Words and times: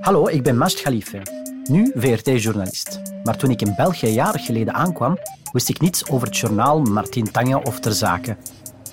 Hallo, 0.00 0.28
ik 0.28 0.42
ben 0.42 0.56
Mast 0.56 0.82
Khalife, 0.82 1.22
nu 1.64 1.92
VRT-journalist. 1.94 3.00
Maar 3.24 3.36
toen 3.36 3.50
ik 3.50 3.62
in 3.62 3.74
België 3.76 4.06
jaren 4.06 4.40
geleden 4.40 4.74
aankwam, 4.74 5.18
wist 5.52 5.68
ik 5.68 5.80
niets 5.80 6.10
over 6.10 6.26
het 6.26 6.36
journaal 6.36 6.82
Martin 6.82 7.30
Tanga 7.30 7.58
of 7.58 7.80
Ter 7.80 7.92
Zaken. 7.92 8.36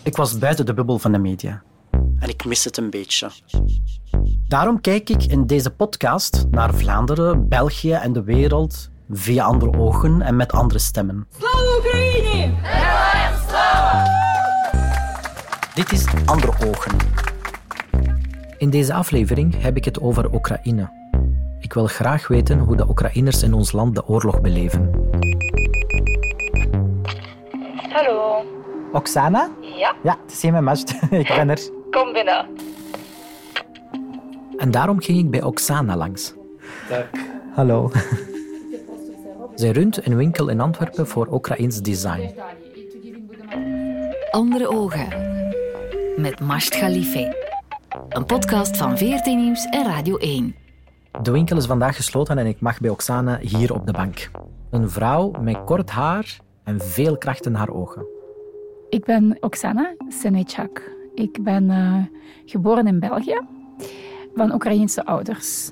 Ik 0.03 0.15
was 0.15 0.37
buiten 0.37 0.65
de 0.65 0.73
bubbel 0.73 0.99
van 0.99 1.11
de 1.11 1.17
media. 1.17 1.63
En 2.19 2.29
ik 2.29 2.45
mis 2.45 2.63
het 2.63 2.77
een 2.77 2.89
beetje. 2.89 3.29
Daarom 4.47 4.81
kijk 4.81 5.09
ik 5.09 5.23
in 5.23 5.47
deze 5.47 5.69
podcast 5.69 6.45
naar 6.51 6.73
Vlaanderen, 6.73 7.47
België 7.47 7.91
en 7.91 8.13
de 8.13 8.23
wereld 8.23 8.89
via 9.09 9.43
andere 9.43 9.77
ogen 9.77 10.21
en 10.21 10.35
met 10.35 10.51
andere 10.51 10.79
stemmen. 10.79 11.27
Oekraïne! 11.77 12.53
Dit 15.75 15.91
is 15.91 16.05
Andere 16.25 16.53
Ogen, 16.67 16.97
in 18.65 18.71
deze 18.71 18.93
aflevering 18.93 19.61
heb 19.61 19.77
ik 19.77 19.85
het 19.85 20.01
over 20.01 20.33
Oekraïne. 20.33 20.89
Ik 21.59 21.73
wil 21.73 21.85
graag 21.85 22.27
weten 22.27 22.59
hoe 22.59 22.75
de 22.75 22.89
Oekraïners 22.89 23.43
in 23.43 23.53
ons 23.53 23.71
land 23.71 23.95
de 23.95 24.07
oorlog 24.07 24.41
beleven. 24.41 24.91
Hallo. 27.89 28.45
Oksana? 28.91 29.49
Ja, 29.61 29.95
Ja, 30.03 30.17
het 30.23 30.31
is 30.31 30.43
mijn 30.51 30.63
Mast. 30.63 30.95
Ik 31.11 31.27
ben 31.27 31.49
er. 31.49 31.59
kom 31.91 32.13
binnen. 32.13 32.45
En 34.57 34.71
daarom 34.71 35.01
ging 35.01 35.19
ik 35.19 35.29
bij 35.29 35.43
Oksana 35.43 35.95
langs. 35.97 36.33
Hallo. 37.55 37.91
Zij 39.55 39.71
runt 39.71 40.05
een 40.05 40.15
winkel 40.15 40.47
in 40.47 40.59
Antwerpen 40.59 41.07
voor 41.07 41.27
Oekraïns 41.31 41.81
design. 41.81 42.35
Andere 44.31 44.67
ogen. 44.67 45.07
Met 46.17 46.39
Masht 46.39 46.77
Khalife. 46.77 47.44
Een 47.95 48.25
podcast 48.25 48.77
van 48.77 48.97
VRT 48.97 49.25
Nieuws 49.25 49.65
en 49.65 49.85
Radio 49.85 50.17
1. 50.17 50.55
De 51.21 51.31
winkel 51.31 51.57
is 51.57 51.65
vandaag 51.65 51.95
gesloten 51.95 52.37
en 52.37 52.45
ik 52.45 52.59
mag 52.59 52.79
bij 52.79 52.89
Oksana 52.89 53.37
hier 53.37 53.73
op 53.73 53.85
de 53.85 53.91
bank. 53.91 54.29
Een 54.71 54.89
vrouw 54.89 55.31
met 55.41 55.63
kort 55.63 55.89
haar 55.89 56.39
en 56.63 56.79
veel 56.79 57.17
kracht 57.17 57.45
in 57.45 57.53
haar 57.53 57.69
ogen. 57.69 58.05
Ik 58.89 59.05
ben 59.05 59.37
Oksana 59.39 59.95
Senechak. 60.09 60.91
Ik 61.13 61.43
ben 61.43 61.69
eh, 61.69 62.03
geboren 62.45 62.87
in 62.87 62.99
België 62.99 63.41
van 64.35 64.53
Oekraïense 64.53 65.05
ouders. 65.05 65.71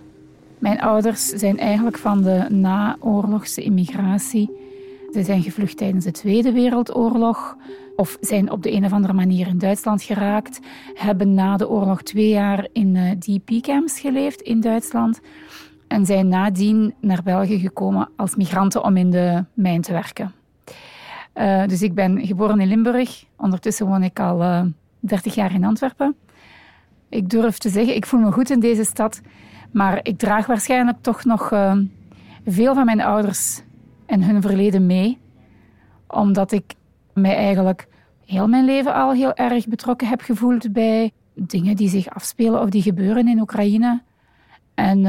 Mijn 0.60 0.82
ouders 0.82 1.26
zijn 1.26 1.60
eigenlijk 1.60 1.98
van 1.98 2.22
de 2.22 2.46
naoorlogse 2.50 3.64
immigratie. 3.64 4.50
Ze 5.14 5.24
zijn 5.24 5.42
gevlucht 5.42 5.78
tijdens 5.78 6.06
de 6.06 6.12
Tweede 6.12 6.52
Wereldoorlog 6.52 7.58
of 7.96 8.18
zijn 8.20 8.52
op 8.52 8.64
de 8.64 8.72
een 8.72 8.86
of 8.86 8.92
andere 8.92 9.14
manier 9.14 9.48
in 9.48 9.58
Duitsland 9.58 10.04
geraakt. 10.04 10.60
Hebben 10.94 11.34
na 11.34 11.58
de 11.58 11.70
oorlog 11.70 12.02
twee 12.02 12.30
jaar 12.30 12.68
in 12.72 12.96
eh, 12.96 13.12
DP-camps 13.12 14.00
geleefd 14.00 14.42
in 14.42 14.62
Duitsland. 14.62 15.22
En 15.88 16.06
zijn 16.06 16.28
nadien 16.28 16.94
naar 17.02 17.24
België 17.24 17.60
gekomen 17.60 18.10
als 18.16 18.36
migranten 18.36 18.84
om 18.84 18.98
in 18.98 19.10
de 19.10 19.46
mijn 19.54 19.82
te 19.82 19.92
werken. 19.92 20.34
Uh, 21.36 21.68
dus 21.68 21.82
ik 21.82 21.94
ben 21.94 22.26
geboren 22.26 22.60
in 22.60 22.68
Limburg. 22.68 23.26
Ondertussen 23.38 23.88
woon 23.88 24.04
ik 24.04 24.20
al 24.20 24.42
uh, 24.42 24.62
30 25.00 25.36
jaar 25.36 25.54
in 25.54 25.64
Antwerpen. 25.64 26.16
Ik 27.10 27.30
durf 27.30 27.58
te 27.58 27.70
zeggen, 27.70 27.96
ik 27.96 28.06
voel 28.06 28.20
me 28.20 28.32
goed 28.32 28.50
in 28.50 28.60
deze 28.60 28.84
stad. 28.84 29.22
Maar 29.72 30.00
ik 30.04 30.18
draag 30.18 30.46
waarschijnlijk 30.46 30.98
toch 31.02 31.24
nog 31.24 31.48
veel 32.46 32.74
van 32.74 32.86
mijn 32.86 33.02
ouders 33.02 33.62
en 34.06 34.24
hun 34.24 34.42
verleden 34.42 34.86
mee. 34.86 35.18
Omdat 36.08 36.52
ik 36.52 36.74
mij 37.13 37.37
eigenlijk 37.37 37.89
heel 38.25 38.49
mijn 38.49 38.65
leven 38.65 38.95
al 38.95 39.13
heel 39.13 39.35
erg 39.35 39.67
betrokken 39.67 40.09
heb 40.09 40.21
gevoeld 40.21 40.73
bij 40.73 41.13
dingen 41.35 41.77
die 41.77 41.89
zich 41.89 42.09
afspelen 42.09 42.61
of 42.61 42.69
die 42.69 42.83
gebeuren 42.83 43.29
in 43.29 43.41
Oekraïne. 43.41 44.03
En 44.75 45.03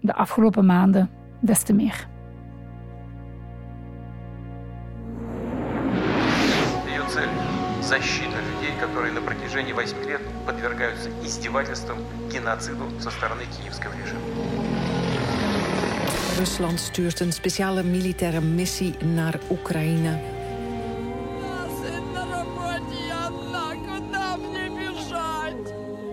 de 0.00 0.14
afgelopen 0.14 0.66
maanden 0.66 1.10
des 1.40 1.62
te 1.62 1.72
meer. 1.72 2.10
цель – 7.12 7.82
защита 7.82 8.38
людей, 8.48 8.72
которые 8.80 9.12
на 9.12 9.20
протяжении 9.20 9.74
8 9.74 10.06
лет 10.06 10.22
подвергаются 10.46 11.10
издевательствам, 11.22 11.98
геноциду 12.32 12.84
со 13.00 13.10
стороны 13.10 13.42
киевского 13.54 13.92
режима. 13.92 14.20
Rusland 16.38 16.80
stuurt 16.80 17.20
een 17.20 17.32
speciale 17.32 17.82
militaire 17.82 18.40
missie 18.40 18.94
naar 19.04 19.34
Oekraïne. 19.50 20.18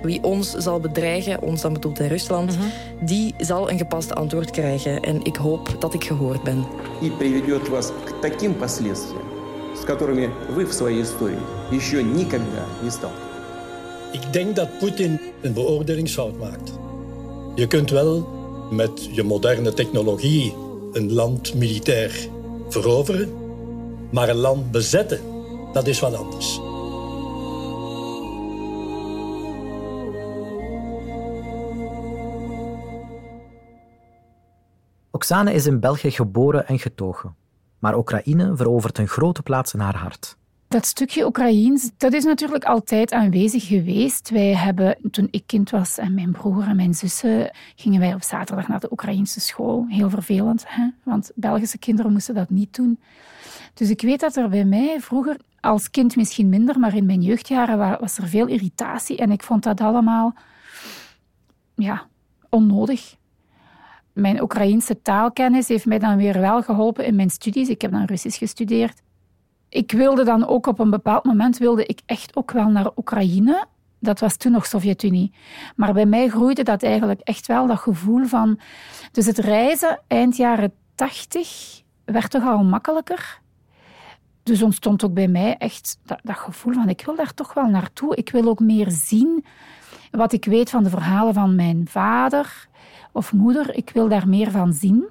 Wie 0.04 0.24
ons 0.24 0.52
zal 0.52 0.80
bedreigen, 0.80 1.42
ons 1.42 1.62
dan 1.62 1.74
bedoelt 1.74 2.00
in 2.00 2.08
Rusland, 2.08 2.52
mm 2.52 2.58
-hmm. 2.62 3.06
die 3.08 3.36
zal 3.38 3.70
een 3.70 3.78
gepast 3.78 4.16
antwoord 4.16 4.52
krijgen. 4.52 5.02
En 5.02 5.24
ik 5.24 5.36
hoop 5.36 5.76
dat 5.80 5.94
ik 5.94 6.04
gehoord 6.04 6.44
ben. 6.44 6.66
И 7.02 7.10
приведет 7.18 7.70
вас 7.70 7.92
к 8.06 8.22
таким 8.22 8.54
последствиям, 8.54 9.24
с 9.76 9.86
которыми 9.86 10.30
вы 10.56 10.66
в 10.66 10.74
своей 10.74 11.02
истории 11.02 11.44
еще 11.72 12.04
никогда 12.04 12.66
не 12.84 12.90
сталкивались. 12.90 13.30
Ik 14.12 14.34
denk 14.34 14.56
dat 14.56 14.78
Poetin 14.80 15.20
een 15.42 15.54
beoordelingsfout 15.54 16.38
maakt. 16.38 16.72
Je 17.56 17.68
kunt 17.68 17.90
wel 17.90 18.28
met 18.72 19.10
je 19.12 19.24
moderne 19.24 19.74
technologie 19.74 20.54
een 20.92 21.14
land 21.14 21.54
militair 21.54 22.28
veroveren, 22.70 23.30
maar 24.10 24.30
een 24.30 24.36
land 24.36 24.72
bezetten, 24.72 25.20
dat 25.74 25.88
is 25.88 26.00
wat 26.00 26.16
anders. 26.16 26.60
Oksana 35.25 35.51
is 35.51 35.67
in 35.67 35.81
België 35.81 36.11
geboren 36.11 36.67
en 36.67 36.79
getogen. 36.79 37.35
Maar 37.79 37.97
Oekraïne 37.97 38.57
verovert 38.57 38.99
een 38.99 39.09
grote 39.09 39.43
plaats 39.43 39.75
in 39.75 39.81
haar 39.81 39.97
hart. 39.97 40.37
Dat 40.69 40.87
stukje 40.87 41.27
Oekraïens, 41.27 41.91
dat 41.97 42.13
is 42.13 42.25
natuurlijk 42.25 42.65
altijd 42.65 43.13
aanwezig 43.13 43.67
geweest. 43.67 44.31
Wij 44.31 44.55
hebben, 44.55 44.99
toen 45.11 45.29
ik 45.31 45.43
kind 45.47 45.71
was 45.71 45.99
en 45.99 46.15
mijn 46.15 46.33
broer 46.33 46.63
en 46.63 46.77
mijn 46.77 46.95
zussen, 46.95 47.51
gingen 47.77 48.01
wij 48.01 48.15
op 48.15 48.23
zaterdag 48.23 48.69
naar 48.69 48.81
de 48.81 48.93
Oekraïnse 48.93 49.41
school. 49.41 49.87
Heel 49.89 50.11
vervelend, 50.11 50.65
hè? 50.67 50.89
want 51.03 51.31
Belgische 51.35 51.79
kinderen 51.79 52.13
moesten 52.13 52.35
dat 52.35 52.51
niet 52.51 52.75
doen. 52.75 53.01
Dus 53.75 53.91
ik 53.91 54.01
weet 54.01 54.21
dat 54.21 54.37
er 54.37 54.49
bij 54.49 54.65
mij 54.65 55.01
vroeger, 55.01 55.37
als 55.61 55.91
kind 55.91 56.17
misschien 56.17 56.49
minder, 56.49 56.79
maar 56.79 56.97
in 56.97 57.07
mijn 57.07 57.23
jeugdjaren 57.23 58.01
was 58.01 58.19
er 58.19 58.29
veel 58.29 58.47
irritatie. 58.47 59.17
En 59.17 59.31
ik 59.31 59.43
vond 59.43 59.63
dat 59.63 59.81
allemaal 59.81 60.35
ja, 61.75 62.07
onnodig. 62.49 63.17
Mijn 64.15 64.43
Oekraïense 64.43 65.03
taalkennis 65.03 65.69
heeft 65.69 65.87
mij 65.87 65.99
dan 65.99 66.17
weer 66.17 66.41
wel 66.41 66.63
geholpen 66.63 67.05
in 67.05 67.15
mijn 67.15 67.31
studies. 67.31 67.69
Ik 67.69 67.83
heb 67.83 67.91
dan 67.91 68.05
Russisch 68.05 68.39
gestudeerd. 68.39 69.03
Ik 69.69 69.93
wilde 69.93 70.25
dan 70.25 70.47
ook 70.47 70.67
op 70.67 70.79
een 70.79 70.91
bepaald 70.91 71.25
moment 71.25 71.59
wilde 71.59 71.85
ik 71.87 72.01
echt 72.07 72.37
ook 72.37 72.51
wel 72.51 72.69
naar 72.69 72.91
Oekraïne. 72.97 73.67
Dat 73.99 74.21
was 74.21 74.37
toen 74.37 74.53
nog 74.53 74.67
Sovjet-Unie. 74.67 75.33
Maar 75.77 75.93
bij 75.93 76.07
mij 76.07 76.29
groeide 76.29 76.63
dat 76.63 76.83
eigenlijk 76.83 77.21
echt 77.21 77.47
wel, 77.47 77.67
dat 77.67 77.79
gevoel 77.79 78.25
van... 78.25 78.59
Dus 79.13 79.27
het 79.27 79.39
reizen 79.39 80.01
eind 80.07 80.37
jaren 80.37 80.73
tachtig 80.95 81.81
werd 82.05 82.31
toch 82.31 82.45
al 82.45 82.65
makkelijker. 82.65 83.41
Dus 84.43 84.63
ontstond 84.63 85.05
ook 85.05 85.15
bij 85.15 85.29
mij 85.29 85.57
echt 85.57 85.99
dat, 86.05 86.21
dat 86.23 86.37
gevoel 86.37 86.73
van 86.73 86.89
ik 86.89 87.03
wil 87.05 87.17
daar 87.17 87.35
toch 87.35 87.55
wel 87.55 87.67
naartoe. 87.67 88.17
Ik 88.17 88.31
wil 88.31 88.49
ook 88.49 88.61
meer 88.61 88.91
zien 88.91 89.45
wat 90.14 90.34
ik 90.34 90.46
weet 90.46 90.70
van 90.70 90.84
de 90.84 90.90
verhalen 90.90 91.34
van 91.34 91.56
mijn 91.56 91.88
vader 91.90 92.68
of 93.12 93.34
moeder. 93.34 93.76
Ik 93.76 93.90
wil 93.90 94.08
daar 94.08 94.28
meer 94.28 94.52
van 94.52 94.74
zien. 94.74 95.08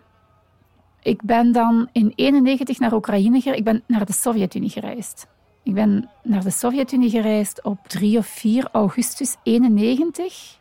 Ik 1.02 1.22
ben 1.22 1.52
dan 1.52 1.88
in 1.92 2.12
1991 2.16 2.78
naar 2.78 2.92
Oekraïne 2.92 3.40
gereisd. 3.40 3.58
Ik 3.58 3.64
ben 3.64 3.82
naar 3.86 4.04
de 4.04 4.12
Sovjet-Unie 4.12 4.70
gereisd. 4.70 5.26
Ik 5.62 5.74
ben 5.74 6.10
naar 6.22 6.42
de 6.42 6.50
Sovjet-Unie 6.50 7.10
gereisd 7.10 7.64
op 7.64 7.88
3 7.88 8.18
of 8.18 8.26
4 8.26 8.68
augustus 8.72 9.36
91. 9.42 10.58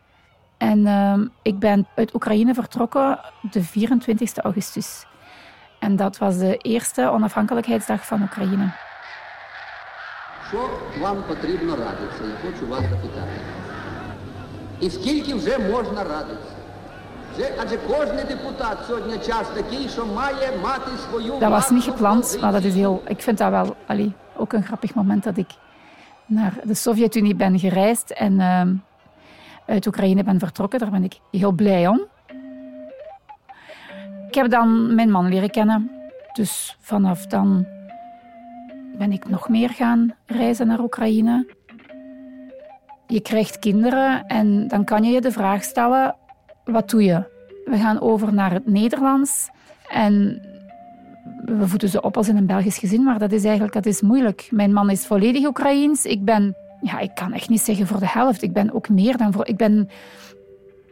En 0.57 0.79
uh, 0.79 1.19
ik 1.41 1.59
ben 1.59 1.87
uit 1.95 2.13
Oekraïne 2.13 2.53
vertrokken 2.53 3.19
de 3.51 3.63
24 3.63 4.43
augustus. 4.43 5.05
En 5.79 5.95
dat 5.95 6.17
was 6.17 6.37
de 6.37 6.57
eerste 6.57 7.09
onafhankelijkheidsdag 7.09 8.05
van 8.05 8.21
Oekraïne. 8.21 8.73
Що 10.49 10.69
вам 11.01 11.23
потрібно 11.27 11.75
радитися? 11.75 12.23
Я 12.23 12.35
хочу 12.41 12.67
вас 12.67 12.81
запитати. 12.81 13.39
І 14.81 14.89
скільки 14.89 15.33
вже 15.33 15.57
можна 15.57 16.03
радитися? 16.03 16.53
Адже 17.61 17.77
кожен 17.77 18.27
депутат 18.27 18.77
сьогодні 18.87 19.17
час 19.17 19.47
такий, 19.55 19.89
що 19.89 20.05
має 20.05 20.57
мати 20.63 20.91
свою... 21.09 21.39
Dat 21.39 21.49
was 21.49 21.69
niet 21.69 21.83
gepland, 21.83 22.37
maar 22.41 22.51
dat 22.51 22.63
is 22.63 22.73
heel... 22.73 23.03
Ik 23.07 23.21
vind 23.21 23.37
dat 23.37 23.49
wel 23.49 23.75
allee, 23.87 24.13
ook 24.37 24.53
een 24.53 24.63
grappig 24.63 24.95
moment 24.95 25.23
dat 25.23 25.37
ik 25.37 25.47
naar 26.25 26.53
de 26.63 26.73
Sovjet-Unie 26.73 27.35
ben 27.35 27.59
gereisd 27.59 28.09
en 28.09 28.33
uh, 28.33 28.61
uit 29.65 29.87
Oekraïne 29.87 30.23
ben 30.23 30.39
vertrokken. 30.39 30.79
Daar 30.79 30.89
ben 30.89 31.03
ik 31.03 31.19
heel 31.31 31.51
blij 31.51 31.87
om. 31.87 32.01
Ik 34.27 34.35
heb 34.35 34.49
dan 34.49 34.95
mijn 34.95 35.11
man 35.11 35.29
leren 35.29 35.49
kennen. 35.49 35.91
Dus 36.33 36.77
vanaf 36.79 37.25
dan 37.25 37.65
ben 38.97 39.11
ik 39.11 39.29
nog 39.29 39.49
meer 39.49 39.69
gaan 39.69 40.13
reizen 40.25 40.67
naar 40.67 40.79
Oekraïne. 40.79 41.45
Je 43.12 43.20
krijgt 43.20 43.58
kinderen 43.58 44.26
en 44.26 44.68
dan 44.68 44.84
kan 44.84 45.04
je 45.04 45.10
je 45.10 45.20
de 45.20 45.32
vraag 45.32 45.62
stellen, 45.62 46.16
wat 46.64 46.90
doe 46.90 47.04
je? 47.04 47.24
We 47.64 47.76
gaan 47.76 48.00
over 48.00 48.34
naar 48.34 48.52
het 48.52 48.66
Nederlands 48.66 49.50
en 49.90 50.42
we 51.44 51.68
voeden 51.68 51.88
ze 51.88 52.02
op 52.02 52.16
als 52.16 52.28
in 52.28 52.36
een 52.36 52.46
Belgisch 52.46 52.78
gezin, 52.78 53.02
maar 53.02 53.18
dat 53.18 53.32
is 53.32 53.44
eigenlijk 53.44 53.74
dat 53.74 53.86
is 53.86 54.00
moeilijk. 54.00 54.48
Mijn 54.50 54.72
man 54.72 54.90
is 54.90 55.06
volledig 55.06 55.46
Oekraïens. 55.46 56.04
Ik 56.04 56.24
ben, 56.24 56.56
ja, 56.80 56.98
ik 56.98 57.14
kan 57.14 57.32
echt 57.32 57.48
niet 57.48 57.60
zeggen 57.60 57.86
voor 57.86 57.98
de 57.98 58.08
helft. 58.08 58.42
Ik 58.42 58.52
ben 58.52 58.74
ook 58.74 58.88
meer 58.88 59.16
dan 59.16 59.32
voor. 59.32 59.46
Ik 59.46 59.56
ben. 59.56 59.88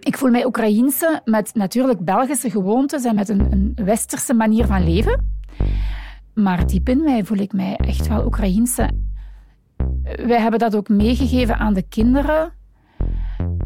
Ik 0.01 0.17
voel 0.17 0.31
mij 0.31 0.47
Oekraïense 0.47 1.21
met 1.25 1.55
natuurlijk 1.55 2.05
Belgische 2.05 2.51
gewoontes 2.51 3.05
en 3.05 3.15
met 3.15 3.29
een, 3.29 3.47
een 3.51 3.85
westerse 3.85 4.35
manier 4.35 4.67
van 4.67 4.85
leven. 4.85 5.39
Maar 6.35 6.67
diep 6.67 6.89
in 6.89 7.03
mij 7.03 7.25
voel 7.25 7.39
ik 7.39 7.53
mij 7.53 7.77
echt 7.77 8.09
wel 8.09 8.25
Oekraïense. 8.25 8.91
Wij 10.17 10.41
hebben 10.41 10.59
dat 10.59 10.77
ook 10.77 10.89
meegegeven 10.89 11.57
aan 11.57 11.75
de 11.75 11.83
kinderen. 11.89 12.53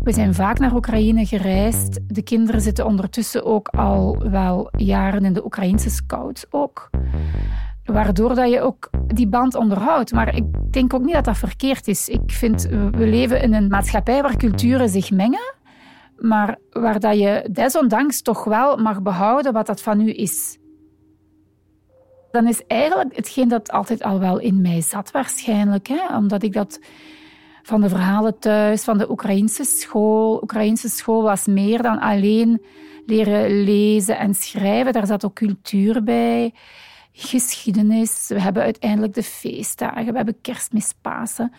We 0.02 0.12
zijn 0.12 0.34
vaak 0.34 0.58
naar 0.58 0.74
Oekraïne 0.74 1.26
gereisd. 1.26 2.00
De 2.06 2.22
kinderen 2.22 2.60
zitten 2.60 2.86
ondertussen 2.86 3.44
ook 3.44 3.68
al 3.68 4.28
wel 4.30 4.68
jaren 4.76 5.24
in 5.24 5.32
de 5.32 5.44
Oekraïnse 5.44 5.90
scouts 5.90 6.46
ook. 6.50 6.90
Waardoor 7.84 8.34
dat 8.34 8.50
je 8.50 8.60
ook 8.60 8.90
die 9.06 9.28
band 9.28 9.54
onderhoudt. 9.54 10.12
Maar 10.12 10.36
ik 10.36 10.72
denk 10.72 10.94
ook 10.94 11.04
niet 11.04 11.14
dat 11.14 11.24
dat 11.24 11.38
verkeerd 11.38 11.88
is. 11.88 12.08
Ik 12.08 12.30
vind, 12.30 12.62
we 12.70 13.06
leven 13.06 13.42
in 13.42 13.54
een 13.54 13.68
maatschappij 13.68 14.22
waar 14.22 14.36
culturen 14.36 14.88
zich 14.88 15.10
mengen, 15.10 15.54
maar 16.16 16.58
waar 16.70 17.00
dat 17.00 17.18
je 17.18 17.48
desondanks 17.52 18.22
toch 18.22 18.44
wel 18.44 18.76
mag 18.76 19.02
behouden 19.02 19.52
wat 19.52 19.66
dat 19.66 19.82
van 19.82 20.00
u 20.00 20.12
is. 20.14 20.58
Dan 22.34 22.48
is 22.48 22.66
eigenlijk 22.66 23.16
hetgeen 23.16 23.48
dat 23.48 23.70
altijd 23.70 24.02
al 24.02 24.18
wel 24.18 24.38
in 24.38 24.60
mij 24.60 24.80
zat 24.80 25.10
waarschijnlijk. 25.10 25.88
Hè? 25.88 26.16
Omdat 26.16 26.42
ik 26.42 26.52
dat 26.52 26.80
van 27.62 27.80
de 27.80 27.88
verhalen 27.88 28.38
thuis, 28.38 28.84
van 28.84 28.98
de 28.98 29.10
Oekraïnse 29.10 29.64
school. 29.64 30.42
Oekraïnse 30.42 30.88
school 30.88 31.22
was 31.22 31.46
meer 31.46 31.82
dan 31.82 32.00
alleen 32.00 32.62
leren 33.06 33.64
lezen 33.64 34.18
en 34.18 34.34
schrijven. 34.34 34.92
Daar 34.92 35.06
zat 35.06 35.24
ook 35.24 35.34
cultuur 35.34 36.02
bij, 36.02 36.54
geschiedenis. 37.12 38.28
We 38.28 38.40
hebben 38.40 38.62
uiteindelijk 38.62 39.14
de 39.14 39.22
feestdagen, 39.22 40.10
we 40.10 40.16
hebben 40.16 40.40
kerstmis, 40.40 40.92
Pasen. 41.00 41.52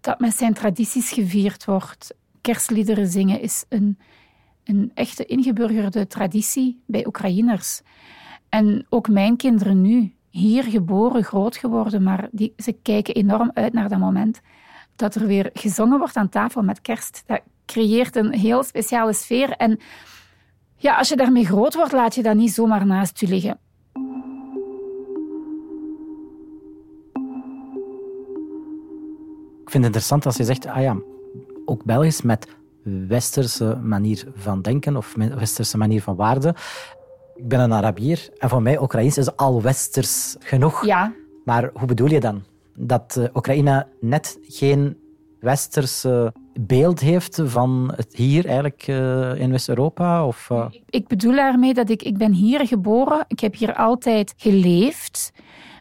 Dat 0.00 0.20
met 0.20 0.36
zijn 0.36 0.54
tradities 0.54 1.12
gevierd 1.12 1.64
wordt. 1.64 2.14
Kerstliederen 2.40 3.08
zingen 3.08 3.40
is 3.40 3.64
een, 3.68 3.98
een 4.64 4.90
echte 4.94 5.24
ingeburgerde 5.24 6.06
traditie 6.06 6.82
bij 6.86 7.06
Oekraïners. 7.06 7.82
En 8.48 8.86
ook 8.88 9.08
mijn 9.08 9.36
kinderen 9.36 9.80
nu, 9.80 10.14
hier 10.30 10.64
geboren, 10.64 11.24
groot 11.24 11.56
geworden, 11.56 12.02
maar 12.02 12.28
die, 12.30 12.52
ze 12.56 12.72
kijken 12.72 13.14
enorm 13.14 13.50
uit 13.54 13.72
naar 13.72 13.88
dat 13.88 13.98
moment 13.98 14.40
dat 14.96 15.14
er 15.14 15.26
weer 15.26 15.50
gezongen 15.52 15.98
wordt 15.98 16.16
aan 16.16 16.28
tafel 16.28 16.62
met 16.62 16.80
kerst. 16.80 17.22
Dat 17.26 17.40
creëert 17.66 18.16
een 18.16 18.32
heel 18.32 18.62
speciale 18.62 19.12
sfeer. 19.12 19.50
En 19.50 19.78
ja, 20.76 20.96
als 20.96 21.08
je 21.08 21.16
daarmee 21.16 21.44
groot 21.44 21.74
wordt, 21.74 21.92
laat 21.92 22.14
je 22.14 22.22
dat 22.22 22.36
niet 22.36 22.52
zomaar 22.52 22.86
naast 22.86 23.20
je 23.20 23.28
liggen. 23.28 23.58
Ik 29.64 29.74
vind 29.74 29.84
het 29.84 29.94
interessant 29.94 30.26
als 30.26 30.36
je 30.36 30.44
zegt, 30.44 30.66
ah 30.66 30.82
ja, 30.82 30.96
ook 31.64 31.84
Belgisch 31.84 32.22
met 32.22 32.46
westerse 33.08 33.78
manier 33.82 34.26
van 34.34 34.62
denken 34.62 34.96
of 34.96 35.14
westerse 35.14 35.76
manier 35.76 36.02
van 36.02 36.16
waarden. 36.16 36.54
Ik 37.38 37.48
ben 37.48 37.60
een 37.60 37.72
Arabier 37.72 38.28
en 38.38 38.48
voor 38.48 38.62
mij 38.62 38.80
Oekraïens 38.80 39.18
is 39.18 39.36
al 39.36 39.62
westers 39.62 40.36
genoeg. 40.38 40.86
Ja. 40.86 41.12
Maar 41.44 41.70
hoe 41.74 41.86
bedoel 41.86 42.10
je 42.10 42.20
dan? 42.20 42.42
dat 42.78 43.16
uh, 43.18 43.24
Oekraïne 43.34 43.86
net 44.00 44.38
geen 44.42 44.96
westerse 45.40 46.32
beeld 46.60 47.00
heeft 47.00 47.40
van 47.44 47.92
het 47.96 48.16
hier 48.16 48.46
eigenlijk 48.46 48.86
uh, 48.86 49.40
in 49.40 49.50
West-Europa? 49.50 50.26
Of, 50.26 50.48
uh... 50.52 50.66
Ik 50.88 51.08
bedoel 51.08 51.34
daarmee 51.34 51.74
dat 51.74 51.90
ik, 51.90 52.02
ik 52.02 52.18
ben 52.18 52.32
hier 52.32 52.66
geboren, 52.66 53.24
ik 53.28 53.40
heb 53.40 53.54
hier 53.54 53.74
altijd 53.74 54.34
geleefd. 54.36 55.32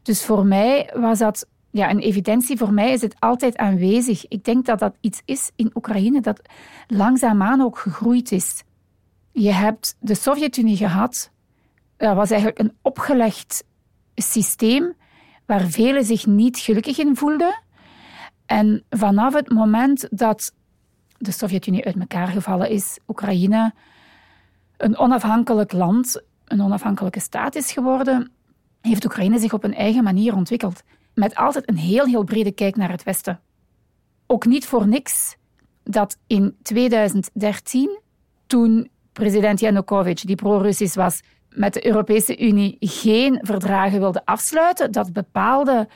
Dus 0.04 0.26
voor 0.26 0.46
mij 0.46 0.94
was 0.96 1.20
dat 1.20 1.48
ja, 1.72 1.90
een 1.90 2.00
evidentie. 2.00 2.58
Voor 2.58 2.74
mij 2.74 2.92
is 2.92 3.02
het 3.02 3.16
altijd 3.20 3.58
aanwezig. 3.58 4.28
Ik 4.28 4.44
denk 4.44 4.66
dat 4.66 4.80
dat 4.80 4.96
iets 5.02 5.22
is 5.26 5.52
in 5.56 5.72
Oekraïne 5.74 6.22
dat 6.22 6.42
langzaamaan 6.88 7.62
ook 7.62 7.78
gegroeid 7.78 8.32
is. 8.32 8.64
Je 9.32 9.52
hebt 9.52 9.96
de 10.00 10.16
Sovjet-Unie 10.16 10.78
gehad. 10.78 11.32
Dat 11.98 12.16
was 12.16 12.30
eigenlijk 12.30 12.60
een 12.60 12.78
opgelegd 12.82 13.64
systeem 14.16 14.94
waar 15.46 15.62
velen 15.62 16.04
zich 16.04 16.26
niet 16.26 16.58
gelukkig 16.58 16.98
in 16.98 17.16
voelden. 17.16 17.62
En 18.46 18.84
vanaf 18.90 19.34
het 19.34 19.50
moment 19.50 20.08
dat 20.12 20.54
de 21.18 21.32
Sovjet-Unie 21.32 21.86
uit 21.86 22.00
elkaar 22.00 22.28
gevallen 22.28 22.70
is, 22.70 23.00
Oekraïne 23.08 23.74
een 24.78 24.98
onafhankelijk 24.98 25.72
land, 25.72 26.22
een 26.46 26.62
onafhankelijke 26.62 27.20
staat 27.20 27.56
is 27.56 27.72
geworden, 27.72 28.32
heeft 28.82 29.06
Oekraïne 29.06 29.40
zich 29.40 29.54
op 29.54 29.64
een 29.64 29.74
eigen 29.74 30.04
manier 30.04 30.36
ontwikkeld. 30.36 30.84
Met 31.14 31.36
altijd 31.36 31.70
een 31.70 31.78
heel, 31.78 32.06
heel 32.06 32.24
brede 32.24 32.52
kijk 32.52 32.76
naar 32.76 32.92
het 32.92 33.04
Westen. 33.04 33.40
Ook 34.28 34.46
niet 34.46 34.66
voor 34.66 34.88
niks 34.88 35.36
dat 35.84 36.18
in 36.28 36.58
2013, 36.62 38.00
toen 38.48 38.90
president 39.14 39.60
Yanukovych, 39.60 40.22
die 40.22 40.36
pro-Russisch 40.36 40.96
was, 40.96 41.22
met 41.58 41.74
de 41.74 41.86
Europese 41.86 42.38
Unie 42.38 42.78
geen 42.80 43.40
verdragen 43.42 44.00
wilde 44.00 44.22
afsluiten, 44.26 44.92
dat 44.92 45.14
bepaalde 45.14 45.88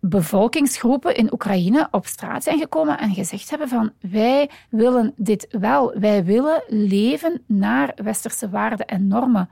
bevolkingsgroepen 0.00 1.16
in 1.16 1.32
Oekraïne 1.32 1.88
op 1.90 2.06
straat 2.06 2.42
zijn 2.42 2.58
gekomen 2.58 2.98
en 2.98 3.14
gezegd 3.14 3.50
hebben 3.50 3.68
van 3.68 3.92
wij 4.00 4.50
willen 4.70 5.12
dit 5.16 5.46
wel. 5.50 5.94
Wij 5.98 6.24
willen 6.24 6.62
leven 6.66 7.42
naar 7.46 7.92
westerse 8.02 8.48
waarden 8.48 8.86
en 8.86 9.06
normen. 9.06 9.48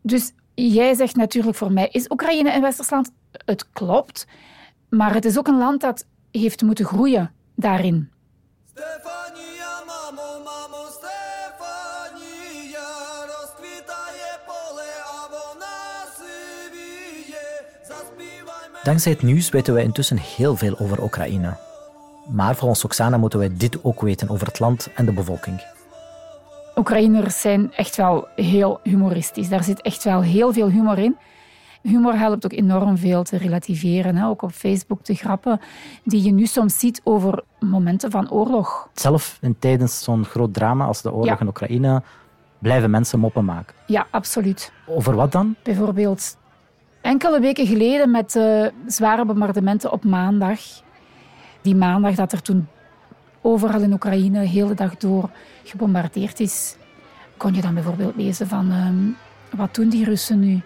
Dus 0.00 0.32
jij 0.54 0.94
zegt 0.94 1.16
natuurlijk 1.16 1.56
voor 1.56 1.72
mij 1.72 1.88
is 1.88 2.10
Oekraïne 2.10 2.54
een 2.54 2.60
westers 2.60 2.90
land. 2.90 3.12
Het 3.44 3.72
klopt, 3.72 4.26
maar 4.88 5.14
het 5.14 5.24
is 5.24 5.38
ook 5.38 5.46
een 5.48 5.58
land 5.58 5.80
dat 5.80 6.06
heeft 6.30 6.62
moeten 6.62 6.84
groeien 6.84 7.32
daarin. 7.54 8.10
Dankzij 18.82 19.12
het 19.12 19.22
nieuws 19.22 19.48
weten 19.50 19.74
wij 19.74 19.82
intussen 19.82 20.18
heel 20.18 20.56
veel 20.56 20.78
over 20.78 21.02
Oekraïne. 21.02 21.56
Maar 22.28 22.56
volgens 22.56 22.84
Oksana 22.84 23.16
moeten 23.16 23.38
wij 23.38 23.56
dit 23.56 23.84
ook 23.84 24.00
weten 24.00 24.28
over 24.28 24.46
het 24.46 24.58
land 24.58 24.88
en 24.94 25.04
de 25.04 25.12
bevolking. 25.12 25.62
Oekraïners 26.76 27.40
zijn 27.40 27.72
echt 27.74 27.96
wel 27.96 28.28
heel 28.36 28.80
humoristisch. 28.82 29.48
Daar 29.48 29.64
zit 29.64 29.80
echt 29.82 30.04
wel 30.04 30.22
heel 30.22 30.52
veel 30.52 30.68
humor 30.68 30.98
in. 30.98 31.16
Humor 31.82 32.18
helpt 32.18 32.44
ook 32.44 32.52
enorm 32.52 32.98
veel 32.98 33.22
te 33.22 33.36
relativeren. 33.36 34.16
Hè? 34.16 34.26
Ook 34.26 34.42
op 34.42 34.52
Facebook 34.52 35.04
de 35.04 35.14
grappen 35.14 35.60
die 36.04 36.22
je 36.22 36.32
nu 36.32 36.46
soms 36.46 36.78
ziet 36.78 37.00
over 37.04 37.42
momenten 37.60 38.10
van 38.10 38.30
oorlog. 38.30 38.88
Zelf 38.94 39.38
in 39.40 39.58
tijdens 39.58 40.02
zo'n 40.02 40.24
groot 40.24 40.54
drama 40.54 40.84
als 40.84 41.02
de 41.02 41.12
oorlog 41.12 41.40
in 41.40 41.46
Oekraïne 41.46 42.02
blijven 42.58 42.90
mensen 42.90 43.18
moppen 43.18 43.44
maken. 43.44 43.74
Ja, 43.86 44.06
absoluut. 44.10 44.72
Over 44.86 45.14
wat 45.14 45.32
dan? 45.32 45.54
Bijvoorbeeld 45.62 46.36
Enkele 47.02 47.40
weken 47.40 47.66
geleden 47.66 48.10
met 48.10 48.34
uh, 48.34 48.66
zware 48.86 49.24
bombardementen 49.24 49.92
op 49.92 50.04
maandag. 50.04 50.60
Die 51.60 51.74
maandag 51.74 52.14
dat 52.14 52.32
er 52.32 52.42
toen 52.42 52.68
overal 53.40 53.80
in 53.80 53.92
Oekraïne 53.92 54.40
de 54.40 54.46
hele 54.46 54.74
dag 54.74 54.96
door 54.96 55.30
gebombardeerd 55.64 56.40
is, 56.40 56.76
kon 57.36 57.54
je 57.54 57.60
dan 57.60 57.74
bijvoorbeeld 57.74 58.16
lezen 58.16 58.48
van 58.48 58.70
uh, 58.70 59.58
wat 59.58 59.74
doen 59.74 59.88
die 59.88 60.04
Russen 60.04 60.40
nu? 60.40 60.60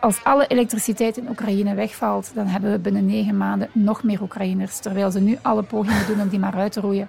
Als 0.00 0.24
alle 0.24 0.46
elektriciteit 0.46 1.16
in 1.16 1.28
Oekraïne 1.28 1.74
wegvalt, 1.74 2.30
dan 2.34 2.46
hebben 2.46 2.70
we 2.70 2.78
binnen 2.78 3.06
negen 3.06 3.36
maanden 3.36 3.68
nog 3.72 4.02
meer 4.02 4.22
Oekraïners, 4.22 4.78
terwijl 4.78 5.10
ze 5.10 5.20
nu 5.20 5.38
alle 5.42 5.62
pogingen 5.62 6.06
doen 6.06 6.20
om 6.20 6.28
die 6.28 6.38
maar 6.38 6.54
uit 6.54 6.72
te 6.72 6.80
roeien. 6.80 7.08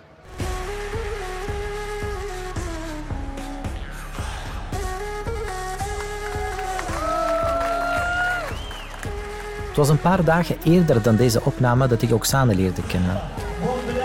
Was 9.79 9.89
een 9.89 10.01
paar 10.01 10.23
dagen 10.23 10.57
eerder 10.63 11.01
dan 11.01 11.15
deze 11.15 11.41
opname 11.43 11.87
dat 11.87 12.01
ik 12.01 12.13
Oksane 12.13 12.55
leerde 12.55 12.81
kennen. 12.87 13.17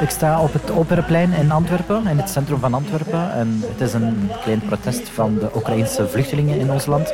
Ik 0.00 0.10
sta 0.10 0.40
op 0.40 0.52
het 0.52 0.70
Operaplein 0.70 1.32
in 1.32 1.50
Antwerpen, 1.50 2.06
in 2.06 2.18
het 2.18 2.30
centrum 2.30 2.58
van 2.58 2.74
Antwerpen. 2.74 3.32
En 3.32 3.62
het 3.66 3.80
is 3.80 3.92
een 3.92 4.30
klein 4.42 4.60
protest 4.66 5.08
van 5.08 5.38
de 5.38 5.50
Oekraïnse 5.54 6.08
vluchtelingen 6.08 6.58
in 6.58 6.70
ons 6.70 6.86
land. 6.86 7.08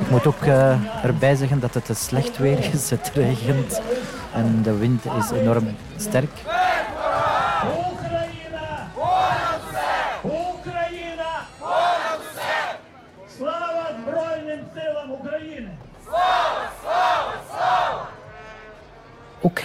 Ik 0.00 0.10
moet 0.10 0.26
ook 0.26 0.44
uh, 0.44 1.04
erbij 1.04 1.34
zeggen 1.34 1.60
dat 1.60 1.74
het 1.74 1.90
slecht 1.98 2.38
weer 2.38 2.58
is. 2.72 2.90
Het 2.90 3.10
regent 3.14 3.80
en 4.34 4.62
de 4.62 4.76
wind 4.76 5.04
is 5.04 5.30
enorm 5.30 5.68
sterk. 5.96 6.30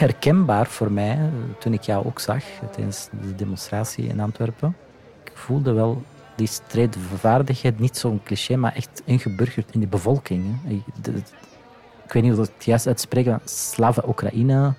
Herkenbaar 0.06 0.68
voor 0.68 0.92
mij 0.92 1.30
toen 1.60 1.74
ik 1.74 1.82
jou 1.82 2.06
ook 2.06 2.20
zag 2.20 2.44
tijdens 2.72 3.10
de 3.22 3.36
demonstratie 3.36 4.08
in 4.08 4.20
Antwerpen. 4.20 4.76
Ik 5.24 5.32
voelde 5.34 5.72
wel 5.72 6.04
die 6.36 6.48
strijdvaardigheid, 6.48 7.80
niet 7.80 7.98
zo'n 7.98 8.22
cliché, 8.24 8.56
maar 8.56 8.76
echt 8.76 9.02
ingeburgerd 9.06 9.74
in 9.74 9.80
de 9.80 9.88
bevolking. 9.88 10.58
Ik, 12.06 12.14
weet 12.14 12.24
niet 12.24 12.32
of 12.32 12.38
het 12.38 12.66
juist 12.66 12.88
uitspreken, 12.88 13.42
Slava 13.46 14.04
Oekraïne, 14.08 14.74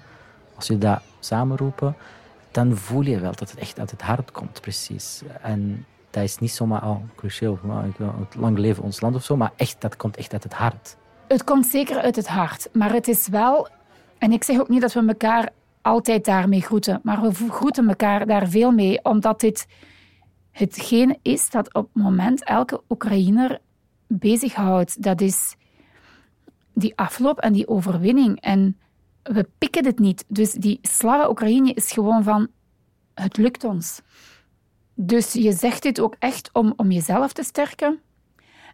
als 0.55 0.67
je 0.67 0.79
dat 0.79 1.01
samenroepen, 1.21 1.97
dan 2.51 2.77
voel 2.77 3.03
je 3.03 3.21
wel 3.21 3.35
dat 3.35 3.51
het 3.51 3.59
echt 3.59 3.79
uit 3.79 3.91
het 3.91 4.03
hart 4.03 4.31
komt, 4.31 4.61
precies. 4.61 5.23
En 5.43 5.87
dat 6.11 6.23
is 6.23 6.39
niet 6.39 6.53
zomaar, 6.53 6.89
oh, 6.89 6.97
cliché 7.17 7.49
of 7.49 7.59
oh, 7.63 7.83
het 8.19 8.35
lang 8.35 8.59
leven 8.59 8.83
ons 8.83 9.01
land 9.01 9.15
of 9.15 9.25
zo, 9.25 9.37
maar 9.37 9.53
echt, 9.57 9.77
dat 9.81 9.97
komt 9.97 10.17
echt 10.17 10.33
uit 10.33 10.43
het 10.43 10.55
hart. 10.55 10.97
Het 11.29 11.45
komt 11.45 11.67
zeker 11.67 12.01
uit 12.01 12.17
het 12.17 12.29
hart, 12.29 12.69
maar 12.73 12.93
het 12.93 13.09
is 13.09 13.29
wel... 13.29 13.69
En 14.19 14.33
ik 14.33 14.45
zeg 14.45 14.61
ook 14.61 14.69
niet 14.69 14.81
dat 14.81 14.93
we 14.93 15.07
elkaar 15.07 15.51
altijd 15.83 16.25
daarmee 16.25 16.61
groeten, 16.61 17.01
maar 17.03 17.23
we 17.23 17.35
groeten 17.51 17.89
elkaar 17.89 18.27
daar 18.27 18.49
veel 18.49 18.73
mee, 18.73 19.05
omdat 19.05 19.41
dit 19.41 19.67
hetgeen 20.51 21.19
is 21.23 21.51
dat 21.51 21.75
op 21.75 21.91
het 21.93 22.03
moment 22.03 22.45
elke 22.45 22.83
Oekraïner 22.89 23.61
bezighoudt. 24.07 25.03
Dat 25.03 25.21
is 25.21 25.57
die 26.75 26.97
afloop 26.97 27.39
en 27.39 27.53
die 27.53 27.69
overwinning. 27.69 28.41
En 28.41 28.79
we 29.23 29.49
pikken 29.59 29.85
het 29.85 29.99
niet. 29.99 30.25
Dus 30.29 30.53
die 30.53 30.79
Slava 30.83 31.29
Oekraïne 31.29 31.73
is 31.73 31.93
gewoon 31.93 32.23
van, 32.23 32.49
het 33.15 33.37
lukt 33.37 33.65
ons. 33.65 34.01
Dus 34.95 35.33
je 35.33 35.53
zegt 35.53 35.83
dit 35.83 36.01
ook 36.01 36.17
echt 36.19 36.51
om, 36.53 36.73
om 36.77 36.91
jezelf 36.91 37.33
te 37.33 37.43
sterken. 37.43 38.01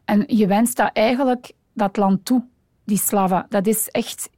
En 0.05 0.25
je 0.27 0.47
wenst 0.47 0.77
dat 0.77 0.91
eigenlijk 0.93 1.53
dat 1.73 1.97
land 1.97 2.25
toe, 2.25 2.45
die 2.85 2.99
Slava. 2.99 3.47
Dat 3.49 3.67
is 3.67 3.89
echt... 3.89 4.31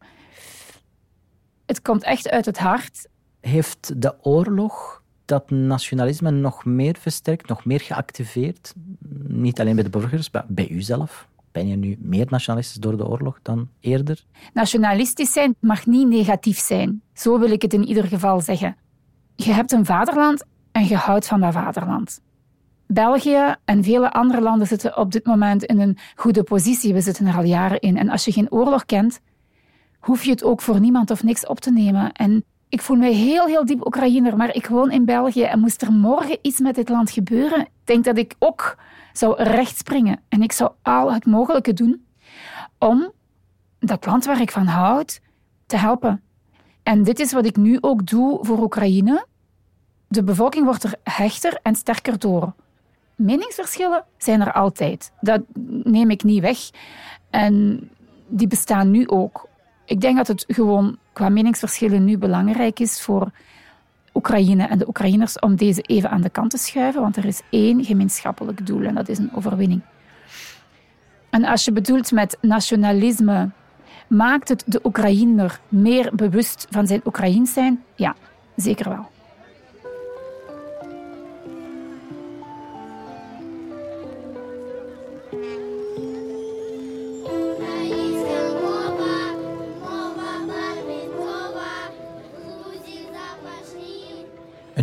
Het 1.66 1.83
komt 1.83 2.02
echt 2.02 2.30
uit 2.30 2.47
het 2.47 2.59
hart. 2.59 3.09
Heeft 3.40 4.02
de 4.02 4.14
oorlog 4.23 5.02
dat 5.25 5.50
nationalisme 5.50 6.30
nog 6.30 6.64
meer 6.64 6.97
versterkt, 6.99 7.49
nog 7.49 7.64
meer 7.64 7.80
geactiveerd? 7.80 8.75
Niet 9.26 9.61
alleen 9.61 9.75
bij 9.75 9.85
de 9.85 9.90
burgers, 9.90 10.30
maar 10.30 10.44
bij 10.49 10.68
u 10.68 10.83
zelf? 10.83 11.28
Ben 11.52 11.68
je 11.68 11.76
nu 11.76 11.97
meer 12.00 12.26
nationalistisch 12.28 12.80
door 12.80 12.97
de 12.97 13.06
oorlog 13.06 13.38
dan 13.42 13.68
eerder? 13.80 14.25
Nationalistisch 14.52 15.33
zijn 15.33 15.54
mag 15.61 15.87
niet 15.87 16.09
negatief 16.09 16.59
zijn. 16.59 17.02
Zo 17.12 17.38
wil 17.38 17.50
ik 17.50 17.62
het 17.62 17.73
in 17.73 17.85
ieder 17.85 18.04
geval 18.04 18.40
zeggen. 18.40 18.76
Je 19.37 19.52
hebt 19.52 19.73
een 19.73 19.85
vaderland 19.85 20.44
en 20.73 20.87
je 20.87 20.97
houdt 20.97 21.26
van 21.26 21.40
dat 21.40 21.52
vaderland. 21.52 22.21
België 22.87 23.54
en 23.64 23.85
vele 23.85 24.12
andere 24.12 24.40
landen 24.40 24.66
zitten 24.66 24.97
op 24.97 25.12
dit 25.12 25.26
moment 25.26 25.64
in 25.64 25.80
een 25.80 25.99
goede 26.14 26.42
positie. 26.42 26.92
We 26.92 27.00
zitten 27.00 27.26
er 27.26 27.37
al 27.37 27.44
jaren 27.44 27.80
in. 27.80 27.97
En 27.97 28.09
als 28.09 28.25
je 28.25 28.33
geen 28.33 28.52
oorlog 28.52 28.87
kent, 28.87 29.21
hoef 30.04 30.25
je 30.25 30.30
het 30.30 30.44
ook 30.44 30.61
voor 30.61 30.80
niemand 30.80 31.11
of 31.11 31.23
niks 31.23 31.46
op 31.46 31.61
te 31.61 31.73
nemen. 31.73 32.12
En 32.12 32.44
ik 32.68 32.82
voel 32.82 32.96
mij 32.96 33.12
heel, 33.12 33.46
heel 33.46 33.64
diep 33.64 33.87
Oekraïner, 33.87 34.37
maar 34.37 34.54
ik 34.54 34.66
woon 34.66 34.90
in 34.90 35.04
België 35.04 35.42
en 35.42 35.61
moest 35.61 35.82
er 35.82 35.92
morgen 35.92 36.38
iets 36.42 36.61
met 36.61 36.75
dit 36.75 36.88
land 36.88 37.11
gebeuren, 37.11 37.61
ik 37.61 37.70
denk 37.84 38.04
dat 38.04 38.16
ik 38.16 38.34
ook 38.38 38.76
zou 39.12 39.42
rechtspringen. 39.42 40.20
En 40.28 40.42
ik 40.42 40.52
zou 40.52 40.70
al 40.82 41.12
het 41.12 41.26
mogelijke 41.26 41.73
doen 41.73 42.04
om 42.78 43.12
dat 43.78 44.06
land 44.06 44.25
waar 44.25 44.40
ik 44.40 44.50
van 44.50 44.66
houd 44.66 45.20
te 45.66 45.76
helpen. 45.76 46.23
En 46.82 47.02
dit 47.02 47.20
is 47.20 47.32
wat 47.32 47.46
ik 47.46 47.56
nu 47.56 47.78
ook 47.80 48.06
doe 48.06 48.38
voor 48.44 48.62
Oekraïne. 48.62 49.26
De 50.08 50.25
bevolking 50.25 50.64
wordt 50.64 50.82
er 50.84 50.94
hechter 51.02 51.58
en 51.62 51.75
sterker 51.75 52.18
door. 52.18 52.52
Meningsverschillen 53.14 54.04
zijn 54.18 54.40
er 54.40 54.52
altijd. 54.52 55.12
Dat 55.20 55.40
neem 55.82 56.11
ik 56.11 56.23
niet 56.23 56.40
weg. 56.40 56.58
En 57.30 57.88
die 58.26 58.46
bestaan 58.46 58.90
nu 58.90 59.08
ook. 59.08 59.49
Ik 59.85 60.00
denk 60.00 60.17
dat 60.17 60.26
het 60.26 60.45
gewoon 60.49 60.97
qua 61.12 61.29
meningsverschillen 61.29 62.05
nu 62.05 62.19
belangrijk 62.19 62.81
is 62.81 63.00
voor 63.00 63.31
Oekraïne 64.14 64.67
en 64.67 64.79
de 64.79 64.88
Oekraïners 64.88 65.38
om 65.38 65.57
deze 65.57 65.81
even 65.81 66.11
aan 66.11 66.21
de 66.21 66.31
kant 66.31 66.50
te 66.50 66.59
schuiven, 66.59 67.00
want 67.00 67.17
er 67.17 67.25
is 67.25 67.41
één 67.50 67.85
gemeenschappelijk 67.85 68.67
doel 68.67 68.83
en 68.83 68.95
dat 68.95 69.09
is 69.09 69.19
een 69.19 69.35
overwinning. 69.35 69.83
En 71.31 71.45
als 71.45 71.64
je 71.64 71.73
bedoelt 71.73 72.12
met 72.12 72.38
nationalisme, 72.41 73.50
maakt 74.09 74.49
het 74.49 74.62
de 74.67 74.81
Oekraïner 74.85 75.61
meer 75.69 76.11
bewust 76.14 76.67
van 76.71 76.87
zijn 76.87 77.00
Oekraïens 77.05 77.53
zijn? 77.53 77.83
Ja, 77.95 78.14
zeker 78.57 78.88
wel. 78.88 79.12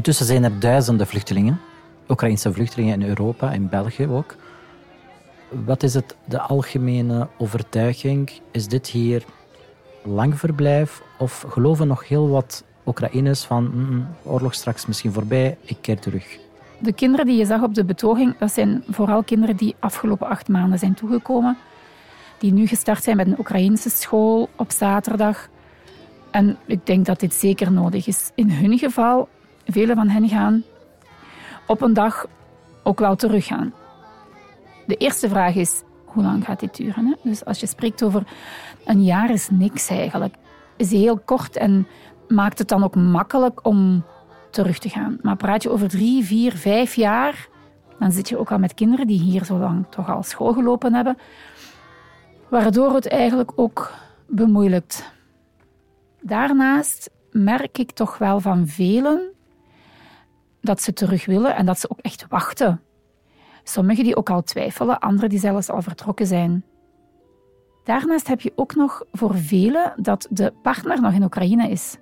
Intussen 0.01 0.25
zijn 0.25 0.43
er 0.43 0.59
duizenden 0.59 1.07
vluchtelingen, 1.07 1.59
Oekraïnse 2.09 2.53
vluchtelingen 2.53 3.01
in 3.01 3.07
Europa, 3.07 3.51
in 3.51 3.69
België 3.69 4.07
ook. 4.07 4.35
Wat 5.65 5.83
is 5.83 5.93
het, 5.93 6.15
de 6.25 6.39
algemene 6.39 7.27
overtuiging? 7.37 8.31
Is 8.51 8.67
dit 8.67 8.87
hier 8.87 9.23
lang 10.03 10.39
verblijf 10.39 11.01
of 11.17 11.45
geloven 11.49 11.87
nog 11.87 12.07
heel 12.07 12.29
wat 12.29 12.63
Oekraïners 12.85 13.43
van 13.43 13.63
mm, 13.63 13.89
mm, 13.89 14.07
oorlog 14.23 14.53
straks 14.53 14.85
misschien 14.85 15.13
voorbij, 15.13 15.57
ik 15.61 15.77
keer 15.81 15.99
terug? 15.99 16.37
De 16.79 16.93
kinderen 16.93 17.25
die 17.25 17.37
je 17.37 17.45
zag 17.45 17.63
op 17.63 17.73
de 17.73 17.85
betoging, 17.85 18.37
dat 18.37 18.51
zijn 18.51 18.83
vooral 18.89 19.23
kinderen 19.23 19.55
die 19.55 19.75
afgelopen 19.79 20.27
acht 20.27 20.47
maanden 20.47 20.79
zijn 20.79 20.93
toegekomen. 20.93 21.57
Die 22.37 22.53
nu 22.53 22.67
gestart 22.67 23.03
zijn 23.03 23.17
met 23.17 23.27
een 23.27 23.39
Oekraïnse 23.39 23.89
school 23.89 24.49
op 24.55 24.71
zaterdag. 24.71 25.49
En 26.31 26.57
ik 26.65 26.85
denk 26.85 27.05
dat 27.05 27.19
dit 27.19 27.33
zeker 27.33 27.71
nodig 27.71 28.07
is. 28.07 28.31
In 28.35 28.51
hun 28.51 28.77
geval 28.77 29.27
Vele 29.65 29.95
van 29.95 30.09
hen 30.09 30.29
gaan 30.29 30.63
op 31.67 31.81
een 31.81 31.93
dag 31.93 32.25
ook 32.83 32.99
wel 32.99 33.15
teruggaan. 33.15 33.73
De 34.85 34.95
eerste 34.95 35.29
vraag 35.29 35.55
is, 35.55 35.83
hoe 36.05 36.23
lang 36.23 36.45
gaat 36.45 36.59
dit 36.59 36.75
duren? 36.75 37.17
Dus 37.23 37.45
als 37.45 37.59
je 37.59 37.67
spreekt 37.67 38.03
over 38.03 38.23
een 38.85 39.03
jaar 39.03 39.29
is 39.29 39.49
niks 39.49 39.89
eigenlijk. 39.89 40.35
Is 40.77 40.91
heel 40.91 41.19
kort 41.19 41.55
en 41.55 41.87
maakt 42.27 42.59
het 42.59 42.67
dan 42.67 42.83
ook 42.83 42.95
makkelijk 42.95 43.65
om 43.65 44.03
terug 44.49 44.77
te 44.77 44.89
gaan. 44.89 45.19
Maar 45.21 45.35
praat 45.35 45.63
je 45.63 45.69
over 45.69 45.89
drie, 45.89 46.23
vier, 46.23 46.53
vijf 46.53 46.95
jaar, 46.95 47.47
dan 47.99 48.11
zit 48.11 48.29
je 48.29 48.37
ook 48.37 48.51
al 48.51 48.59
met 48.59 48.73
kinderen 48.73 49.07
die 49.07 49.19
hier 49.19 49.45
zo 49.45 49.57
lang 49.57 49.85
toch 49.89 50.09
al 50.09 50.23
school 50.23 50.53
gelopen 50.53 50.93
hebben, 50.93 51.17
waardoor 52.49 52.93
het 52.93 53.07
eigenlijk 53.07 53.51
ook 53.55 53.91
bemoeilijkt. 54.27 55.11
Daarnaast 56.21 57.09
merk 57.31 57.77
ik 57.77 57.91
toch 57.91 58.17
wel 58.17 58.39
van 58.39 58.67
velen 58.67 59.31
dat 60.61 60.81
ze 60.81 60.93
terug 60.93 61.25
willen 61.25 61.55
en 61.55 61.65
dat 61.65 61.79
ze 61.79 61.89
ook 61.89 61.99
echt 61.99 62.25
wachten. 62.29 62.81
Sommigen 63.63 64.03
die 64.03 64.15
ook 64.15 64.29
al 64.29 64.43
twijfelen, 64.43 64.99
anderen 64.99 65.29
die 65.29 65.39
zelfs 65.39 65.69
al 65.69 65.81
vertrokken 65.81 66.27
zijn. 66.27 66.63
Daarnaast 67.83 68.27
heb 68.27 68.41
je 68.41 68.53
ook 68.55 68.75
nog 68.75 69.03
voor 69.11 69.35
velen 69.37 69.93
dat 69.95 70.27
de 70.29 70.53
partner 70.61 71.01
nog 71.01 71.13
in 71.13 71.23
Oekraïne 71.23 71.69
is. 71.69 71.97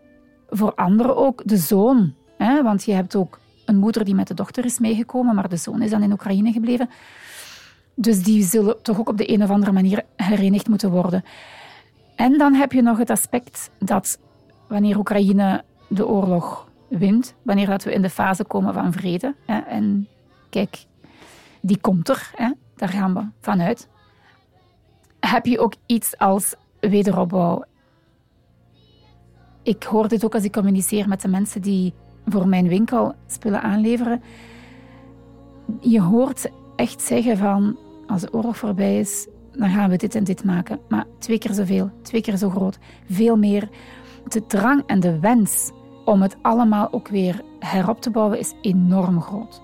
Voor 0.50 0.74
anderen 0.76 1.16
ook 1.16 1.42
de 1.46 1.58
zoon. 1.58 2.14
Hè? 2.38 2.64
Want 2.64 2.84
je 2.84 2.92
hebt 2.92 3.16
ook 3.16 3.40
een 3.66 3.78
moeder 3.78 4.06
die 4.06 4.16
met 4.16 4.28
de 4.28 4.34
dochter 4.34 4.66
is 4.66 4.80
meegekomen, 4.80 5.36
maar 5.36 5.50
de 5.50 5.58
zoon 5.58 5.82
is 5.82 5.90
dan 5.90 6.04
in 6.04 6.12
Oekraïne 6.12 6.52
gebleven. 6.52 6.90
Dus 7.96 8.24
die 8.24 8.44
zullen 8.44 8.82
toch 8.82 9.00
ook 9.00 9.10
op 9.10 9.18
de 9.18 9.34
een 9.34 9.44
of 9.44 9.50
andere 9.50 9.72
manier 9.72 10.06
herenigd 10.16 10.68
moeten 10.68 10.92
worden. 10.92 11.24
En 12.16 12.38
dan 12.38 12.54
heb 12.54 12.72
je 12.72 12.82
nog 12.82 12.98
het 12.98 13.10
aspect 13.10 13.70
dat 13.80 14.20
wanneer 14.68 14.98
Oekraïne 14.98 15.64
de 15.88 16.08
oorlog 16.08 16.69
wint, 16.90 17.36
wanneer 17.42 17.68
dat 17.68 17.84
we 17.84 17.94
in 17.94 18.02
de 18.02 18.10
fase 18.10 18.44
komen 18.44 18.74
van 18.74 18.94
vrede. 18.94 19.36
Hè. 19.46 19.60
En 19.60 20.08
kijk, 20.50 20.86
die 21.62 21.78
komt 21.82 22.10
er, 22.10 22.32
hè. 22.36 22.52
daar 22.76 22.90
gaan 22.90 23.14
we 23.14 23.26
vanuit. 23.40 23.90
Heb 25.20 25.46
je 25.46 25.60
ook 25.60 25.74
iets 25.86 26.18
als 26.18 26.56
wederopbouw? 26.80 27.64
Ik 29.64 29.84
hoor 29.84 30.08
dit 30.08 30.26
ook 30.26 30.34
als 30.34 30.44
ik 30.44 30.52
communiceer 30.52 31.08
met 31.08 31.22
de 31.22 31.28
mensen 31.28 31.62
die 31.62 31.94
voor 32.26 32.48
mijn 32.48 32.68
winkel 32.68 33.14
spullen 33.28 33.62
aanleveren. 33.62 34.22
Je 35.82 36.02
hoort 36.02 36.52
echt 36.76 37.02
zeggen 37.02 37.38
van, 37.38 37.78
als 38.08 38.22
de 38.22 38.34
oorlog 38.34 38.58
voorbij 38.58 39.00
is, 39.00 39.28
dan 39.52 39.70
gaan 39.70 39.90
we 39.90 39.98
dit 39.98 40.16
en 40.16 40.24
dit 40.24 40.44
maken. 40.44 40.80
Maar 40.90 41.06
twee 41.18 41.38
keer 41.38 41.54
zoveel, 41.54 41.92
twee 42.02 42.22
keer 42.22 42.38
zo 42.38 42.50
groot, 42.50 42.80
veel 43.10 43.38
meer. 43.38 43.70
De 44.28 44.46
drang 44.46 44.84
en 44.86 45.00
de 45.00 45.20
wens 45.20 45.72
om 46.10 46.22
het 46.22 46.38
allemaal 46.42 46.88
ook 46.92 47.08
weer 47.08 47.42
herop 47.60 48.02
te 48.02 48.10
bouwen 48.10 48.40
is 48.40 48.54
enorm 48.62 49.22
groot. 49.22 49.62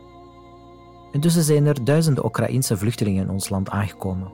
Intussen 1.12 1.44
zijn 1.44 1.66
er 1.66 1.84
duizenden 1.84 2.26
Oekraïnse 2.26 2.78
vluchtelingen 2.78 3.24
in 3.24 3.30
ons 3.30 3.50
land 3.50 3.70
aangekomen. 3.70 4.32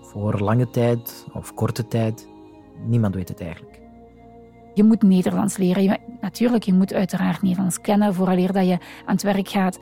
Voor 0.00 0.40
lange 0.40 0.70
tijd 0.70 1.26
of 1.32 1.54
korte 1.54 1.88
tijd, 1.88 2.28
niemand 2.86 3.14
weet 3.14 3.28
het 3.28 3.40
eigenlijk. 3.40 3.80
Je 4.74 4.84
moet 4.84 5.02
Nederlands 5.02 5.56
leren. 5.56 5.82
Je, 5.82 5.98
natuurlijk, 6.20 6.62
je 6.62 6.72
moet 6.72 6.92
uiteraard 6.92 7.42
Nederlands 7.42 7.80
kennen 7.80 8.14
vooraleer 8.14 8.52
dat 8.52 8.66
je 8.66 8.78
aan 9.06 9.14
het 9.14 9.22
werk 9.22 9.48
gaat. 9.48 9.78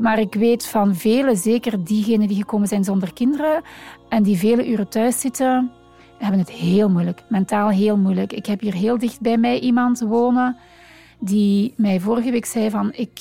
Maar 0.00 0.18
ik 0.18 0.34
weet 0.34 0.66
van 0.66 0.94
velen, 0.94 1.36
zeker 1.36 1.84
diegenen 1.84 2.28
die 2.28 2.36
gekomen 2.36 2.68
zijn 2.68 2.84
zonder 2.84 3.12
kinderen 3.12 3.62
en 4.08 4.22
die 4.22 4.38
vele 4.38 4.68
uren 4.68 4.88
thuis 4.88 5.20
zitten, 5.20 5.70
hebben 6.18 6.38
het 6.38 6.50
heel 6.50 6.90
moeilijk, 6.90 7.22
mentaal 7.28 7.68
heel 7.68 7.96
moeilijk. 7.96 8.32
Ik 8.32 8.46
heb 8.46 8.60
hier 8.60 8.74
heel 8.74 8.98
dicht 8.98 9.20
bij 9.20 9.36
mij 9.36 9.58
iemand 9.58 10.00
wonen 10.00 10.56
die 11.20 11.74
mij 11.76 12.00
vorige 12.00 12.30
week 12.30 12.44
zei 12.44 12.70
van 12.70 12.92
ik, 12.92 13.20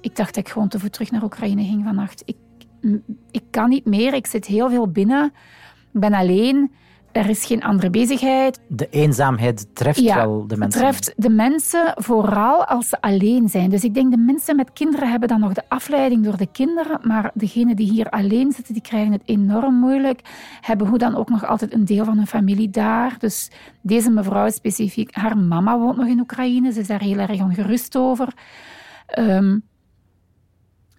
ik 0.00 0.16
dacht 0.16 0.34
dat 0.34 0.44
ik 0.44 0.52
gewoon 0.52 0.68
te 0.68 0.78
voet 0.78 0.92
terug 0.92 1.10
naar 1.10 1.22
Oekraïne 1.22 1.64
ging 1.64 1.84
vannacht. 1.84 2.22
Ik, 2.24 2.36
ik 3.30 3.42
kan 3.50 3.68
niet 3.68 3.84
meer, 3.84 4.14
ik 4.14 4.26
zit 4.26 4.46
heel 4.46 4.70
veel 4.70 4.88
binnen, 4.90 5.32
ik 5.92 6.00
ben 6.00 6.12
alleen. 6.12 6.72
Er 7.12 7.28
is 7.28 7.44
geen 7.44 7.62
andere 7.62 7.90
bezigheid. 7.90 8.60
De 8.68 8.88
eenzaamheid 8.90 9.74
treft 9.74 10.00
wel 10.00 10.46
de 10.46 10.56
mensen. 10.56 10.80
treft 10.80 11.12
de 11.16 11.30
mensen 11.30 11.92
vooral 11.96 12.64
als 12.64 12.88
ze 12.88 13.00
alleen 13.00 13.48
zijn. 13.48 13.70
Dus 13.70 13.84
ik 13.84 13.94
denk 13.94 14.10
de 14.10 14.16
mensen 14.18 14.56
met 14.56 14.72
kinderen 14.72 15.10
hebben 15.10 15.28
dan 15.28 15.40
nog 15.40 15.52
de 15.52 15.62
afleiding 15.68 16.24
door 16.24 16.36
de 16.36 16.46
kinderen, 16.52 17.00
maar 17.02 17.30
degenen 17.34 17.76
die 17.76 17.90
hier 17.90 18.10
alleen 18.10 18.52
zitten, 18.52 18.74
die 18.74 18.82
krijgen 18.82 19.12
het 19.12 19.22
enorm 19.24 19.74
moeilijk. 19.74 20.20
Hebben 20.60 20.86
hoe 20.86 20.98
dan 20.98 21.16
ook 21.16 21.28
nog 21.28 21.46
altijd 21.46 21.72
een 21.74 21.84
deel 21.84 22.04
van 22.04 22.16
hun 22.16 22.26
familie 22.26 22.70
daar. 22.70 23.16
Dus 23.18 23.50
deze 23.82 24.10
mevrouw 24.10 24.50
specifiek, 24.50 25.14
haar 25.14 25.38
mama 25.38 25.78
woont 25.78 25.96
nog 25.96 26.06
in 26.06 26.20
Oekraïne. 26.20 26.72
Ze 26.72 26.80
is 26.80 26.86
daar 26.86 27.02
heel 27.02 27.18
erg 27.18 27.42
ongerust 27.42 27.96
over. 27.96 28.34
Ehm, 29.06 29.58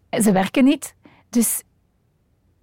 ze 0.09 0.31
werken 0.31 0.63
niet. 0.63 0.95
Dus 1.29 1.63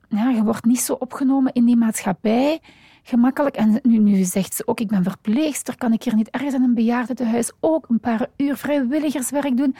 ja, 0.09 0.29
je 0.29 0.43
wordt 0.43 0.65
niet 0.65 0.81
zo 0.81 0.93
opgenomen 0.93 1.53
in 1.53 1.65
die 1.65 1.77
maatschappij 1.77 2.61
gemakkelijk. 3.09 3.57
En 3.57 3.81
nu, 3.83 3.99
nu 3.99 4.23
zegt 4.23 4.55
ze 4.55 4.67
ook, 4.67 4.81
ik 4.81 4.89
ben 4.89 5.03
verpleegster, 5.03 5.77
kan 5.77 5.93
ik 5.93 6.03
hier 6.03 6.15
niet 6.15 6.31
ergens 6.31 6.55
in 6.55 6.63
een 6.63 6.75
bejaardentehuis 6.75 7.53
ook 7.61 7.89
een 7.89 8.01
paar 8.01 8.27
uur 8.37 8.57
vrijwilligerswerk 8.57 9.57
doen? 9.57 9.77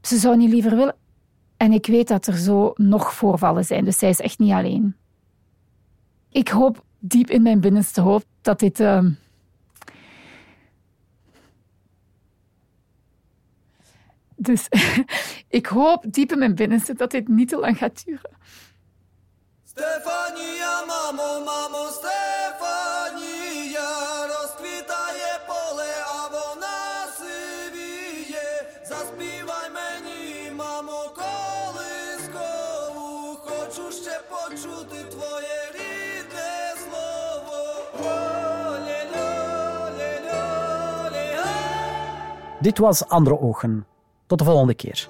Ze 0.00 0.16
zou 0.16 0.36
niet 0.36 0.50
liever 0.50 0.76
willen. 0.76 0.96
En 1.56 1.72
ik 1.72 1.86
weet 1.86 2.08
dat 2.08 2.26
er 2.26 2.36
zo 2.36 2.72
nog 2.74 3.14
voorvallen 3.14 3.64
zijn, 3.64 3.84
dus 3.84 3.98
zij 3.98 4.08
is 4.08 4.20
echt 4.20 4.38
niet 4.38 4.52
alleen. 4.52 4.96
Ik 6.30 6.48
hoop 6.48 6.84
diep 6.98 7.30
in 7.30 7.42
mijn 7.42 7.60
binnenste 7.60 8.00
hoofd 8.00 8.26
dat 8.40 8.58
dit... 8.58 8.80
Ehm, 8.80 9.10
dus 14.36 14.68
ik 15.58 15.66
hoop 15.66 16.04
diep 16.08 16.32
in 16.32 16.38
mijn 16.38 16.54
binnenste 16.54 16.94
dat 16.94 17.10
dit 17.10 17.28
niet 17.28 17.48
te 17.48 17.56
lang 17.56 17.78
gaat 17.78 18.04
duren. 18.04 18.30
Stefania, 19.64 20.84
Mama. 20.86 22.09
Dit 42.60 42.78
was 42.78 43.08
Andere 43.08 43.40
Ogen. 43.40 43.86
Tot 44.26 44.38
de 44.38 44.44
volgende 44.44 44.74
keer. 44.74 45.08